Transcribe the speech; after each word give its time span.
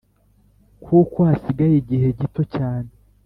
kuko 0.83 1.17
hasigaye 1.29 1.75
igihe 1.81 2.07
gito 2.19 2.41
cyane, 2.53 2.89